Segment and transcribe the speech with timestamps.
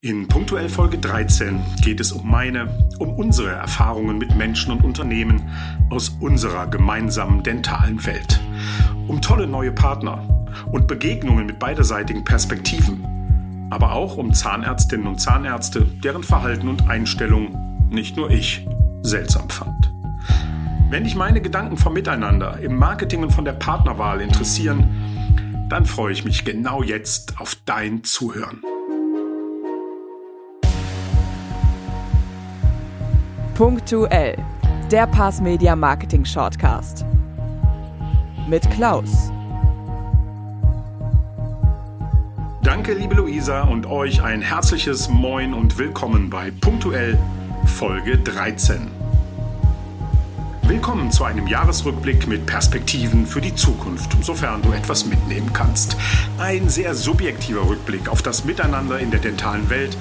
[0.00, 2.68] In punktuell Folge 13 geht es um meine,
[3.00, 5.50] um unsere Erfahrungen mit Menschen und Unternehmen
[5.90, 8.38] aus unserer gemeinsamen dentalen Welt.
[9.08, 13.66] Um tolle neue Partner und Begegnungen mit beiderseitigen Perspektiven.
[13.70, 18.64] Aber auch um Zahnärztinnen und Zahnärzte, deren Verhalten und Einstellung nicht nur ich
[19.02, 19.92] seltsam fand.
[20.90, 26.12] Wenn dich meine Gedanken vom Miteinander im Marketing und von der Partnerwahl interessieren, dann freue
[26.12, 28.62] ich mich genau jetzt auf dein Zuhören.
[33.58, 34.36] Punktuell,
[34.88, 37.04] der Pass Media Marketing Shortcast.
[38.48, 39.32] Mit Klaus.
[42.62, 47.18] Danke, liebe Luisa, und euch ein herzliches Moin und Willkommen bei Punktuell
[47.66, 48.92] Folge 13.
[50.62, 55.96] Willkommen zu einem Jahresrückblick mit Perspektiven für die Zukunft, sofern du etwas mitnehmen kannst.
[56.38, 59.96] Ein sehr subjektiver Rückblick auf das Miteinander in der dentalen Welt,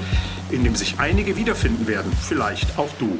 [0.51, 3.17] in dem sich einige wiederfinden werden, vielleicht auch du.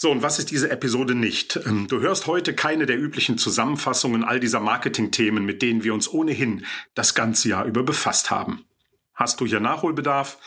[0.00, 1.58] So, und was ist diese Episode nicht?
[1.66, 6.08] Ähm, du hörst heute keine der üblichen Zusammenfassungen all dieser Marketingthemen, mit denen wir uns
[6.08, 8.64] ohnehin das ganze Jahr über befasst haben.
[9.12, 10.38] Hast du hier Nachholbedarf?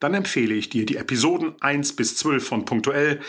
[0.00, 3.20] Dann empfehle ich dir die Episoden 1 bis 12 von Punktuell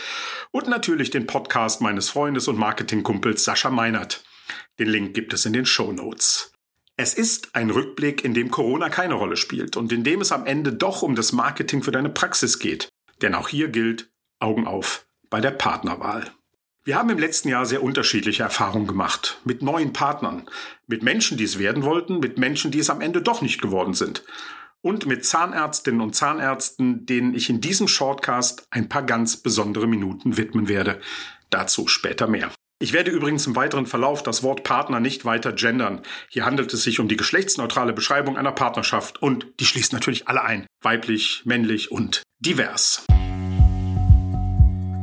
[0.50, 4.24] und natürlich den Podcast meines Freundes und Marketingkumpels Sascha Meinert.
[4.80, 6.52] Den Link gibt es in den Show Notes.
[6.96, 10.44] Es ist ein Rückblick, in dem Corona keine Rolle spielt und in dem es am
[10.44, 12.88] Ende doch um das Marketing für deine Praxis geht.
[13.22, 16.30] Denn auch hier gilt Augen auf bei der Partnerwahl.
[16.84, 19.40] Wir haben im letzten Jahr sehr unterschiedliche Erfahrungen gemacht.
[19.44, 20.48] Mit neuen Partnern.
[20.86, 22.18] Mit Menschen, die es werden wollten.
[22.18, 24.24] Mit Menschen, die es am Ende doch nicht geworden sind.
[24.80, 30.38] Und mit Zahnärztinnen und Zahnärzten, denen ich in diesem Shortcast ein paar ganz besondere Minuten
[30.38, 31.00] widmen werde.
[31.50, 32.50] Dazu später mehr.
[32.80, 36.02] Ich werde übrigens im weiteren Verlauf das Wort Partner nicht weiter gendern.
[36.30, 40.44] Hier handelt es sich um die geschlechtsneutrale Beschreibung einer Partnerschaft und die schließt natürlich alle
[40.44, 40.66] ein.
[40.80, 43.04] Weiblich, männlich und divers.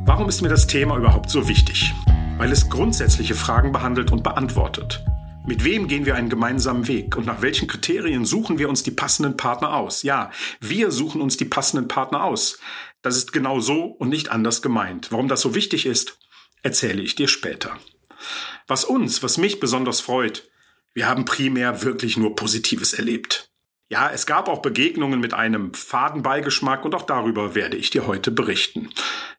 [0.06, 1.92] Warum ist mir das Thema überhaupt so wichtig?
[2.38, 5.04] Weil es grundsätzliche Fragen behandelt und beantwortet.
[5.44, 8.92] Mit wem gehen wir einen gemeinsamen Weg und nach welchen Kriterien suchen wir uns die
[8.92, 10.04] passenden Partner aus?
[10.04, 10.30] Ja,
[10.60, 12.60] wir suchen uns die passenden Partner aus.
[13.02, 15.10] Das ist genau so und nicht anders gemeint.
[15.10, 16.16] Warum das so wichtig ist,
[16.62, 17.76] erzähle ich dir später.
[18.68, 20.48] Was uns, was mich besonders freut,
[20.94, 23.50] wir haben primär wirklich nur Positives erlebt.
[23.88, 28.32] Ja, es gab auch Begegnungen mit einem Fadenbeigeschmack und auch darüber werde ich dir heute
[28.32, 28.90] berichten.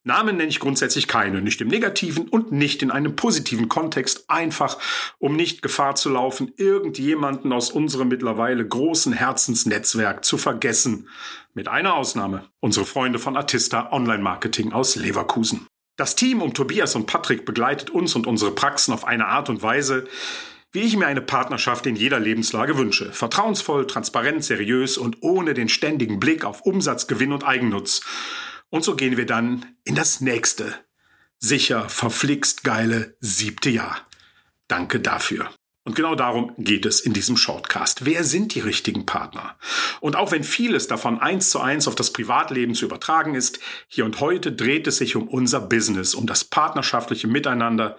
[0.05, 4.77] Namen nenne ich grundsätzlich keine, nicht im negativen und nicht in einem positiven Kontext, einfach
[5.19, 11.09] um nicht Gefahr zu laufen, irgendjemanden aus unserem mittlerweile großen Herzensnetzwerk zu vergessen.
[11.53, 15.67] Mit einer Ausnahme, unsere Freunde von Artista Online Marketing aus Leverkusen.
[15.97, 19.61] Das Team um Tobias und Patrick begleitet uns und unsere Praxen auf eine Art und
[19.61, 20.07] Weise,
[20.71, 23.11] wie ich mir eine Partnerschaft in jeder Lebenslage wünsche.
[23.11, 28.01] Vertrauensvoll, transparent, seriös und ohne den ständigen Blick auf Umsatz, Gewinn und Eigennutz.
[28.69, 30.75] Und so gehen wir dann in das nächste,
[31.39, 34.07] sicher verflixt geile siebte Jahr.
[34.67, 35.49] Danke dafür.
[35.87, 38.03] Und genau darum geht es in diesem Shortcast.
[38.03, 39.55] Wer sind die richtigen Partner?
[40.01, 44.03] Und auch wenn vieles davon eins zu eins auf das Privatleben zu übertragen ist, hier
[44.03, 47.95] und heute dreht es sich um unser Business, um das partnerschaftliche Miteinander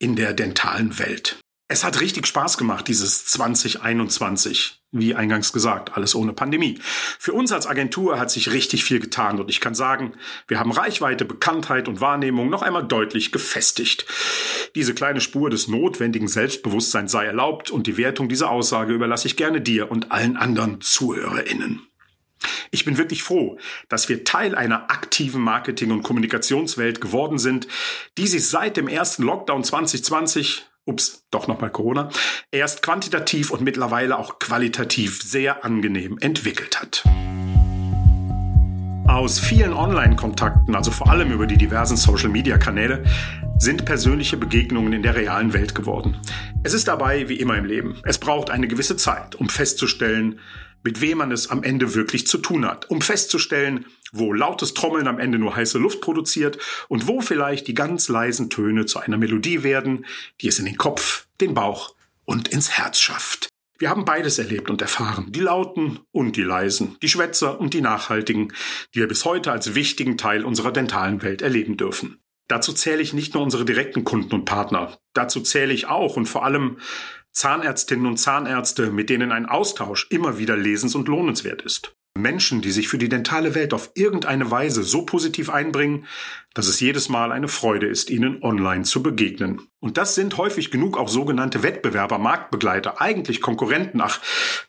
[0.00, 1.38] in der dentalen Welt.
[1.70, 4.80] Es hat richtig Spaß gemacht, dieses 2021.
[4.90, 6.78] Wie eingangs gesagt, alles ohne Pandemie.
[7.18, 10.14] Für uns als Agentur hat sich richtig viel getan und ich kann sagen,
[10.46, 14.06] wir haben Reichweite, Bekanntheit und Wahrnehmung noch einmal deutlich gefestigt.
[14.76, 19.36] Diese kleine Spur des notwendigen Selbstbewusstseins sei erlaubt und die Wertung dieser Aussage überlasse ich
[19.36, 21.82] gerne dir und allen anderen ZuhörerInnen.
[22.70, 23.58] Ich bin wirklich froh,
[23.90, 27.68] dass wir Teil einer aktiven Marketing- und Kommunikationswelt geworden sind,
[28.16, 32.08] die sich seit dem ersten Lockdown 2020 ups, doch nochmal Corona,
[32.50, 37.04] erst quantitativ und mittlerweile auch qualitativ sehr angenehm entwickelt hat.
[39.06, 43.04] Aus vielen Online-Kontakten, also vor allem über die diversen Social-Media-Kanäle,
[43.58, 46.20] sind persönliche Begegnungen in der realen Welt geworden.
[46.62, 47.96] Es ist dabei wie immer im Leben.
[48.04, 50.40] Es braucht eine gewisse Zeit, um festzustellen,
[50.84, 55.06] mit wem man es am Ende wirklich zu tun hat, um festzustellen, wo lautes Trommeln
[55.06, 56.58] am Ende nur heiße Luft produziert
[56.88, 60.06] und wo vielleicht die ganz leisen Töne zu einer Melodie werden,
[60.40, 61.94] die es in den Kopf, den Bauch
[62.24, 63.48] und ins Herz schafft.
[63.78, 67.80] Wir haben beides erlebt und erfahren, die lauten und die leisen, die Schwätzer und die
[67.80, 68.52] nachhaltigen,
[68.92, 72.18] die wir bis heute als wichtigen Teil unserer dentalen Welt erleben dürfen.
[72.48, 76.26] Dazu zähle ich nicht nur unsere direkten Kunden und Partner, dazu zähle ich auch und
[76.26, 76.78] vor allem
[77.30, 81.94] Zahnärztinnen und Zahnärzte, mit denen ein Austausch immer wieder lesens- und lohnenswert ist.
[82.18, 86.06] Menschen, die sich für die dentale Welt auf irgendeine Weise so positiv einbringen,
[86.54, 89.60] dass es jedes Mal eine Freude ist, ihnen online zu begegnen.
[89.80, 94.00] Und das sind häufig genug auch sogenannte Wettbewerber, Marktbegleiter, eigentlich Konkurrenten.
[94.00, 94.20] Ach,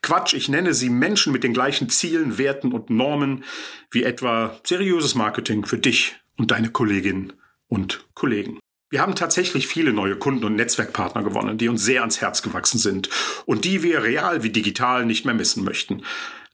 [0.02, 3.44] Quatsch, ich nenne sie Menschen mit den gleichen Zielen, Werten und Normen
[3.92, 7.34] wie etwa seriöses Marketing für dich und deine Kolleginnen
[7.68, 8.60] und Kollegen.
[8.92, 12.80] Wir haben tatsächlich viele neue Kunden und Netzwerkpartner gewonnen, die uns sehr ans Herz gewachsen
[12.80, 13.10] sind
[13.46, 16.02] und die wir real wie digital nicht mehr missen möchten.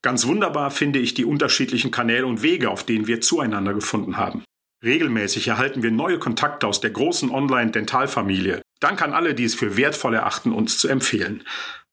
[0.05, 4.43] Ganz wunderbar finde ich die unterschiedlichen Kanäle und Wege, auf denen wir zueinander gefunden haben.
[4.83, 8.61] Regelmäßig erhalten wir neue Kontakte aus der großen Online-Dentalfamilie.
[8.79, 11.43] Dank an alle, die es für wertvoll erachten, uns zu empfehlen.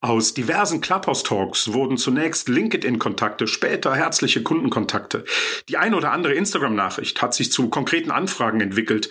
[0.02, 5.24] Aus diversen Clubhouse-Talks wurden zunächst LinkedIn-Kontakte, später herzliche Kundenkontakte.
[5.70, 9.08] Die ein oder andere Instagram-Nachricht hat sich zu konkreten Anfragen entwickelt,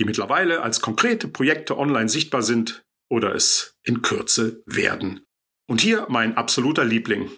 [0.00, 5.20] die mittlerweile als konkrete Projekte online sichtbar sind oder es in Kürze werden.
[5.68, 7.30] Und hier mein absoluter Liebling.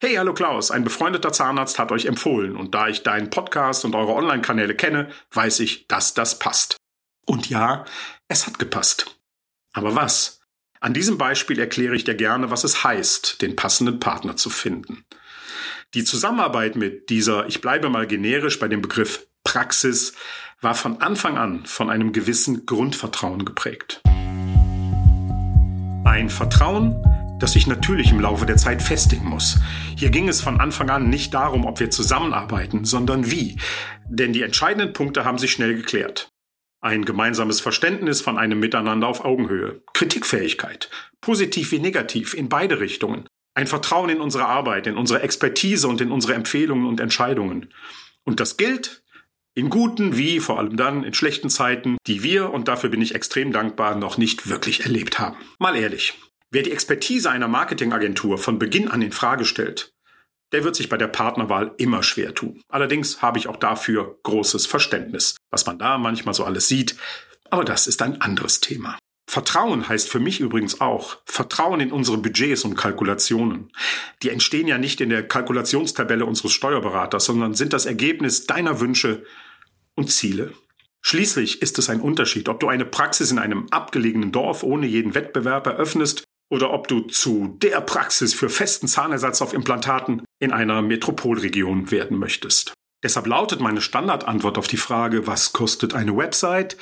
[0.00, 3.94] Hey, hallo Klaus, ein befreundeter Zahnarzt hat euch empfohlen und da ich deinen Podcast und
[3.94, 6.76] eure Online-Kanäle kenne, weiß ich, dass das passt.
[7.26, 7.84] Und ja,
[8.28, 9.16] es hat gepasst.
[9.72, 10.40] Aber was?
[10.80, 15.04] An diesem Beispiel erkläre ich dir gerne, was es heißt, den passenden Partner zu finden.
[15.94, 20.12] Die Zusammenarbeit mit dieser, ich bleibe mal generisch bei dem Begriff Praxis,
[20.60, 24.02] war von Anfang an von einem gewissen Grundvertrauen geprägt.
[26.04, 27.02] Ein Vertrauen,
[27.44, 29.58] das sich natürlich im Laufe der Zeit festigen muss.
[29.98, 33.58] Hier ging es von Anfang an nicht darum, ob wir zusammenarbeiten, sondern wie.
[34.08, 36.30] Denn die entscheidenden Punkte haben sich schnell geklärt.
[36.80, 39.82] Ein gemeinsames Verständnis von einem Miteinander auf Augenhöhe.
[39.92, 40.88] Kritikfähigkeit.
[41.20, 43.26] Positiv wie negativ, in beide Richtungen.
[43.52, 47.68] Ein Vertrauen in unsere Arbeit, in unsere Expertise und in unsere Empfehlungen und Entscheidungen.
[48.24, 49.02] Und das gilt
[49.54, 53.14] in guten wie vor allem dann in schlechten Zeiten, die wir, und dafür bin ich
[53.14, 55.36] extrem dankbar, noch nicht wirklich erlebt haben.
[55.58, 56.14] Mal ehrlich,
[56.54, 59.92] Wer die Expertise einer Marketingagentur von Beginn an in Frage stellt,
[60.52, 62.62] der wird sich bei der Partnerwahl immer schwer tun.
[62.68, 66.94] Allerdings habe ich auch dafür großes Verständnis, was man da manchmal so alles sieht,
[67.50, 68.96] aber das ist ein anderes Thema.
[69.28, 73.72] Vertrauen heißt für mich übrigens auch Vertrauen in unsere Budgets und Kalkulationen.
[74.22, 79.24] Die entstehen ja nicht in der Kalkulationstabelle unseres Steuerberaters, sondern sind das Ergebnis deiner Wünsche
[79.96, 80.52] und Ziele.
[81.00, 85.16] Schließlich ist es ein Unterschied, ob du eine Praxis in einem abgelegenen Dorf ohne jeden
[85.16, 90.82] Wettbewerb eröffnest oder ob du zu der Praxis für festen Zahnersatz auf Implantaten in einer
[90.82, 92.74] Metropolregion werden möchtest.
[93.04, 96.78] Deshalb lautet meine Standardantwort auf die Frage, was kostet eine Website?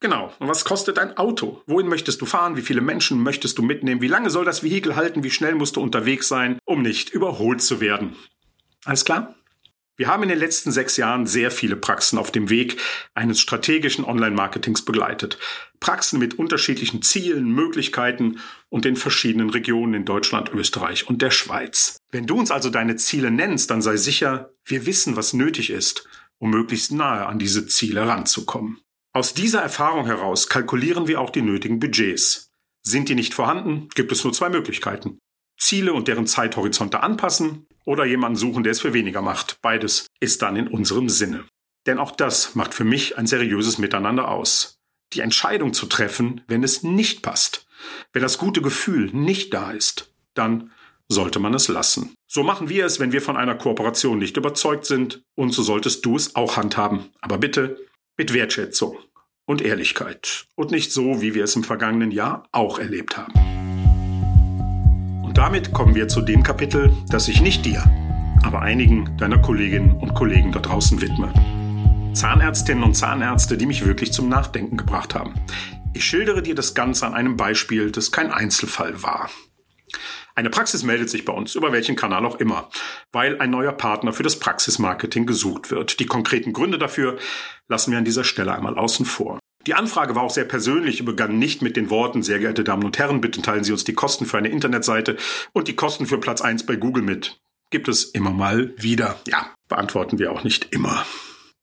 [0.00, 1.62] Genau, und was kostet ein Auto?
[1.66, 2.56] Wohin möchtest du fahren?
[2.56, 4.00] Wie viele Menschen möchtest du mitnehmen?
[4.00, 5.22] Wie lange soll das Vehikel halten?
[5.22, 8.16] Wie schnell musst du unterwegs sein, um nicht überholt zu werden?
[8.84, 9.36] Alles klar?
[10.00, 12.80] Wir haben in den letzten sechs Jahren sehr viele Praxen auf dem Weg
[13.12, 15.36] eines strategischen Online-Marketings begleitet.
[15.78, 18.38] Praxen mit unterschiedlichen Zielen, Möglichkeiten
[18.70, 21.98] und in verschiedenen Regionen in Deutschland, Österreich und der Schweiz.
[22.10, 26.08] Wenn du uns also deine Ziele nennst, dann sei sicher, wir wissen, was nötig ist,
[26.38, 28.80] um möglichst nahe an diese Ziele ranzukommen.
[29.12, 32.48] Aus dieser Erfahrung heraus kalkulieren wir auch die nötigen Budgets.
[32.82, 35.18] Sind die nicht vorhanden, gibt es nur zwei Möglichkeiten.
[35.58, 39.58] Ziele und deren Zeithorizonte anpassen oder jemanden suchen, der es für weniger macht.
[39.62, 41.44] Beides ist dann in unserem Sinne.
[41.86, 44.78] Denn auch das macht für mich ein seriöses Miteinander aus.
[45.12, 47.66] Die Entscheidung zu treffen, wenn es nicht passt.
[48.12, 50.70] Wenn das gute Gefühl nicht da ist, dann
[51.08, 52.14] sollte man es lassen.
[52.28, 56.06] So machen wir es, wenn wir von einer Kooperation nicht überzeugt sind, und so solltest
[56.06, 57.08] du es auch handhaben.
[57.20, 57.84] Aber bitte
[58.16, 58.98] mit Wertschätzung
[59.46, 63.59] und Ehrlichkeit und nicht so, wie wir es im vergangenen Jahr auch erlebt haben.
[65.30, 67.84] Und damit kommen wir zu dem Kapitel, das ich nicht dir,
[68.42, 71.32] aber einigen deiner Kolleginnen und Kollegen da draußen widme.
[72.14, 75.34] Zahnärztinnen und Zahnärzte, die mich wirklich zum Nachdenken gebracht haben.
[75.94, 79.30] Ich schildere dir das Ganze an einem Beispiel, das kein Einzelfall war.
[80.34, 82.68] Eine Praxis meldet sich bei uns, über welchen Kanal auch immer,
[83.12, 86.00] weil ein neuer Partner für das Praxismarketing gesucht wird.
[86.00, 87.18] Die konkreten Gründe dafür
[87.68, 89.38] lassen wir an dieser Stelle einmal außen vor.
[89.66, 92.84] Die Anfrage war auch sehr persönlich und begann nicht mit den Worten, sehr geehrte Damen
[92.84, 95.16] und Herren, bitte teilen Sie uns die Kosten für eine Internetseite
[95.52, 97.40] und die Kosten für Platz 1 bei Google mit.
[97.70, 99.20] Gibt es immer mal wieder.
[99.28, 101.04] Ja, beantworten wir auch nicht immer.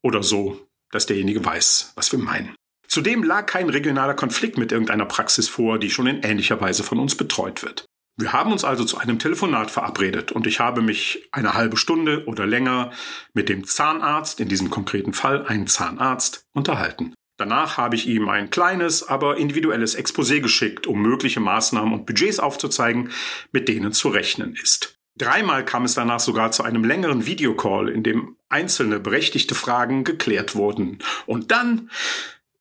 [0.03, 2.55] Oder so, dass derjenige weiß, was wir meinen.
[2.87, 6.99] Zudem lag kein regionaler Konflikt mit irgendeiner Praxis vor, die schon in ähnlicher Weise von
[6.99, 7.85] uns betreut wird.
[8.19, 12.25] Wir haben uns also zu einem Telefonat verabredet und ich habe mich eine halbe Stunde
[12.25, 12.91] oder länger
[13.33, 17.13] mit dem Zahnarzt, in diesem konkreten Fall ein Zahnarzt, unterhalten.
[17.37, 22.39] Danach habe ich ihm ein kleines, aber individuelles Exposé geschickt, um mögliche Maßnahmen und Budgets
[22.39, 23.11] aufzuzeigen,
[23.51, 24.97] mit denen zu rechnen ist.
[25.17, 30.55] Dreimal kam es danach sogar zu einem längeren Videocall, in dem einzelne berechtigte Fragen geklärt
[30.55, 30.99] wurden.
[31.25, 31.89] Und dann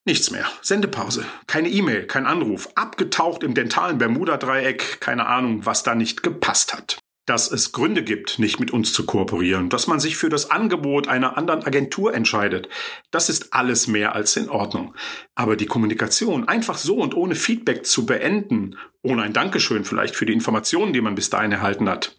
[0.04, 0.46] nichts mehr.
[0.62, 1.26] Sendepause.
[1.46, 2.68] Keine E-Mail, kein Anruf.
[2.74, 5.00] Abgetaucht im dentalen Bermuda-Dreieck.
[5.00, 6.98] Keine Ahnung, was da nicht gepasst hat.
[7.26, 11.08] Dass es Gründe gibt, nicht mit uns zu kooperieren, dass man sich für das Angebot
[11.08, 12.68] einer anderen Agentur entscheidet.
[13.10, 14.94] Das ist alles mehr als in Ordnung.
[15.34, 20.24] Aber die Kommunikation einfach so und ohne Feedback zu beenden, ohne ein Dankeschön vielleicht für
[20.24, 22.16] die Informationen, die man bis dahin erhalten hat.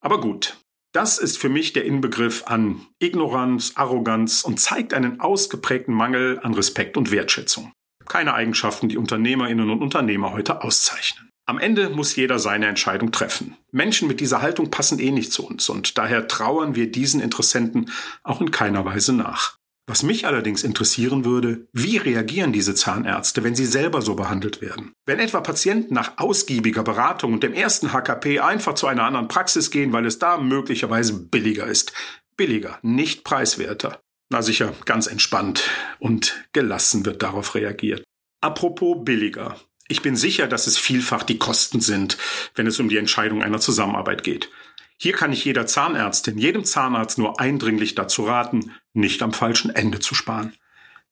[0.00, 0.56] Aber gut.
[0.92, 6.54] Das ist für mich der Inbegriff an Ignoranz, Arroganz und zeigt einen ausgeprägten Mangel an
[6.54, 7.72] Respekt und Wertschätzung.
[8.06, 11.27] Keine Eigenschaften, die Unternehmerinnen und Unternehmer heute auszeichnen.
[11.48, 13.56] Am Ende muss jeder seine Entscheidung treffen.
[13.72, 17.90] Menschen mit dieser Haltung passen eh nicht zu uns und daher trauern wir diesen Interessenten
[18.22, 19.56] auch in keiner Weise nach.
[19.86, 24.92] Was mich allerdings interessieren würde, wie reagieren diese Zahnärzte, wenn sie selber so behandelt werden?
[25.06, 29.70] Wenn etwa Patienten nach ausgiebiger Beratung und dem ersten HKP einfach zu einer anderen Praxis
[29.70, 31.94] gehen, weil es da möglicherweise billiger ist.
[32.36, 33.98] Billiger, nicht preiswerter.
[34.28, 38.04] Na sicher, ganz entspannt und gelassen wird darauf reagiert.
[38.42, 39.56] Apropos billiger.
[39.88, 42.18] Ich bin sicher, dass es vielfach die Kosten sind,
[42.54, 44.50] wenn es um die Entscheidung einer Zusammenarbeit geht.
[44.98, 49.98] Hier kann ich jeder Zahnärztin, jedem Zahnarzt nur eindringlich dazu raten, nicht am falschen Ende
[49.98, 50.52] zu sparen.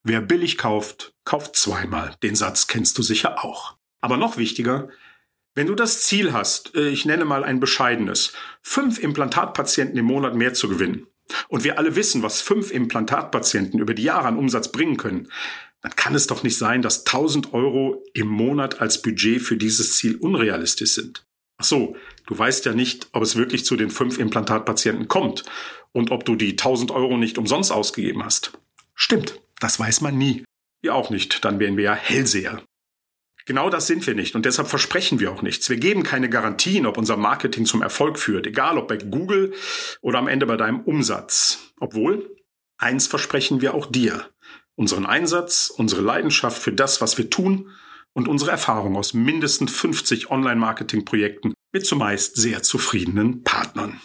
[0.02, 2.14] Wer billig kauft, kauft zweimal.
[2.22, 3.76] Den Satz kennst du sicher auch.
[4.00, 4.88] Aber noch wichtiger,
[5.54, 10.34] wenn du das Ziel hast, äh, ich nenne mal ein bescheidenes, fünf Implantatpatienten im Monat
[10.34, 11.06] mehr zu gewinnen,
[11.48, 15.28] und wir alle wissen, was fünf Implantatpatienten über die Jahre an Umsatz bringen können,
[15.82, 19.96] dann kann es doch nicht sein, dass 1000 Euro im Monat als Budget für dieses
[19.96, 21.26] Ziel unrealistisch sind.
[21.58, 25.44] Ach so, du weißt ja nicht, ob es wirklich zu den fünf Implantatpatienten kommt
[25.92, 28.52] und ob du die 1000 Euro nicht umsonst ausgegeben hast.
[28.94, 30.44] Stimmt, das weiß man nie.
[30.82, 32.62] Wir auch nicht, dann wären wir ja Hellseher.
[33.46, 35.70] Genau das sind wir nicht und deshalb versprechen wir auch nichts.
[35.70, 39.54] Wir geben keine Garantien, ob unser Marketing zum Erfolg führt, egal ob bei Google
[40.00, 41.72] oder am Ende bei deinem Umsatz.
[41.78, 42.36] Obwohl,
[42.76, 44.28] eins versprechen wir auch dir
[44.76, 47.70] unseren Einsatz, unsere Leidenschaft für das, was wir tun
[48.12, 54.00] und unsere Erfahrung aus mindestens 50 Online-Marketing-Projekten mit zumeist sehr zufriedenen Partnern.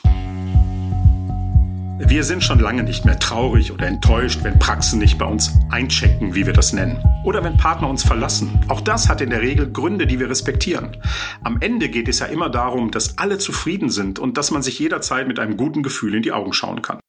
[2.04, 6.34] Wir sind schon lange nicht mehr traurig oder enttäuscht, wenn Praxen nicht bei uns einchecken,
[6.34, 7.02] wie wir das nennen.
[7.24, 8.60] Oder wenn Partner uns verlassen.
[8.70, 10.98] Auch das hat in der Regel Gründe, die wir respektieren.
[11.44, 14.80] Am Ende geht es ja immer darum, dass alle zufrieden sind und dass man sich
[14.80, 17.00] jederzeit mit einem guten Gefühl in die Augen schauen kann.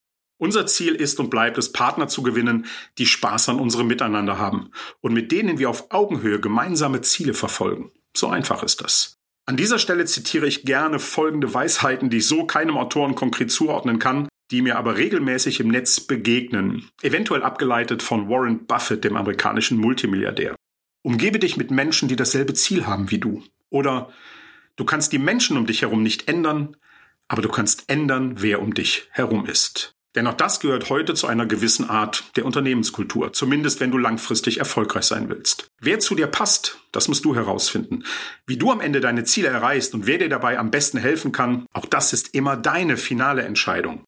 [0.43, 2.65] Unser Ziel ist und bleibt es, Partner zu gewinnen,
[2.97, 7.91] die Spaß an unserem Miteinander haben und mit denen wir auf Augenhöhe gemeinsame Ziele verfolgen.
[8.13, 9.15] So einfach ist das.
[9.45, 13.99] An dieser Stelle zitiere ich gerne folgende Weisheiten, die ich so keinem Autoren konkret zuordnen
[13.99, 19.77] kann, die mir aber regelmäßig im Netz begegnen, eventuell abgeleitet von Warren Buffett, dem amerikanischen
[19.77, 20.55] Multimilliardär.
[21.03, 23.43] Umgebe dich mit Menschen, die dasselbe Ziel haben wie du.
[23.69, 24.11] Oder
[24.75, 26.75] du kannst die Menschen um dich herum nicht ändern,
[27.29, 29.95] aber du kannst ändern, wer um dich herum ist.
[30.15, 34.59] Denn auch das gehört heute zu einer gewissen Art der Unternehmenskultur, zumindest wenn du langfristig
[34.59, 35.67] erfolgreich sein willst.
[35.81, 38.03] Wer zu dir passt, das musst du herausfinden.
[38.45, 41.65] Wie du am Ende deine Ziele erreichst und wer dir dabei am besten helfen kann,
[41.73, 44.03] auch das ist immer deine finale Entscheidung.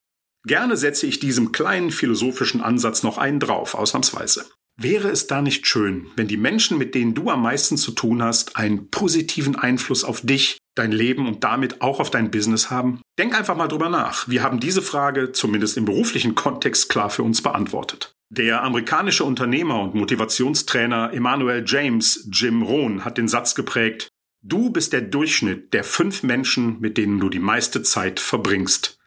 [0.46, 4.46] Gerne setze ich diesem kleinen philosophischen Ansatz noch einen drauf, ausnahmsweise.
[4.78, 8.22] Wäre es da nicht schön, wenn die Menschen, mit denen du am meisten zu tun
[8.22, 13.02] hast, einen positiven Einfluss auf dich dein Leben und damit auch auf dein Business haben?
[13.18, 14.28] Denk einfach mal drüber nach.
[14.28, 18.14] Wir haben diese Frage zumindest im beruflichen Kontext klar für uns beantwortet.
[18.30, 24.10] Der amerikanische Unternehmer und Motivationstrainer Emmanuel James Jim Rohn hat den Satz geprägt,
[24.48, 29.00] Du bist der Durchschnitt der fünf Menschen, mit denen du die meiste Zeit verbringst.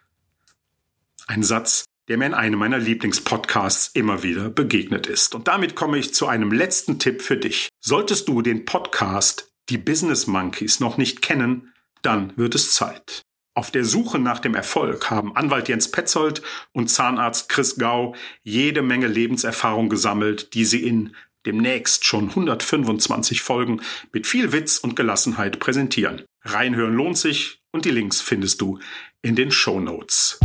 [1.29, 5.37] Ein Satz, der mir in einem meiner Lieblingspodcasts immer wieder begegnet ist.
[5.37, 7.69] Und damit komme ich zu einem letzten Tipp für dich.
[7.81, 11.73] Solltest du den Podcast die Business Monkeys noch nicht kennen,
[12.03, 13.23] dann wird es Zeit.
[13.55, 18.83] Auf der Suche nach dem Erfolg haben Anwalt Jens Petzold und Zahnarzt Chris Gau jede
[18.83, 23.81] Menge Lebenserfahrung gesammelt, die sie in demnächst schon 125 Folgen
[24.13, 26.23] mit viel Witz und Gelassenheit präsentieren.
[26.43, 28.79] Reinhören lohnt sich und die Links findest du
[29.23, 30.39] in den Show Notes.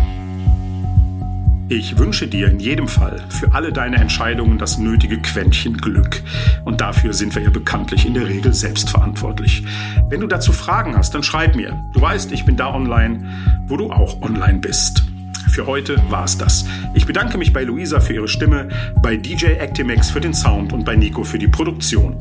[1.75, 6.21] Ich wünsche dir in jedem Fall für alle deine Entscheidungen das nötige Quäntchen Glück.
[6.65, 9.63] Und dafür sind wir ja bekanntlich in der Regel selbstverantwortlich.
[10.07, 11.81] Wenn du dazu Fragen hast, dann schreib mir.
[11.91, 13.27] Du weißt, ich bin da online,
[13.65, 15.03] wo du auch online bist.
[15.49, 16.63] Für heute war es das.
[16.93, 18.69] Ich bedanke mich bei Luisa für ihre Stimme,
[19.01, 22.15] bei DJ Actimex für den Sound und bei Nico für die Produktion.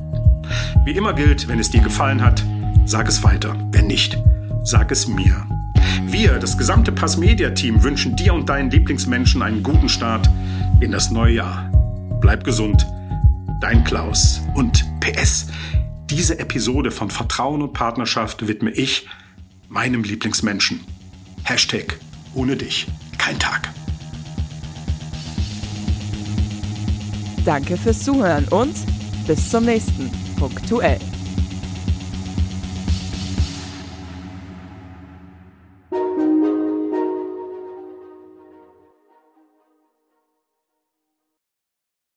[0.87, 2.43] Wie immer gilt, wenn es dir gefallen hat,
[2.87, 3.55] sag es weiter.
[3.71, 4.17] Wenn nicht,
[4.65, 5.45] sag es mir.
[6.05, 10.29] Wir, das gesamte Passmedia-Team, wünschen dir und deinen Lieblingsmenschen einen guten Start
[10.81, 11.71] in das neue Jahr.
[12.21, 12.87] Bleib gesund.
[13.61, 14.41] Dein Klaus.
[14.55, 15.47] Und PS,
[16.11, 19.09] diese Episode von Vertrauen und Partnerschaft widme ich
[19.69, 20.81] meinem Lieblingsmenschen.
[21.45, 21.99] Hashtag
[22.35, 22.87] ohne dich
[23.19, 23.71] kein Tag.
[27.45, 28.75] Danke fürs Zuhören und
[29.27, 30.99] bis zum nächsten Punktuell.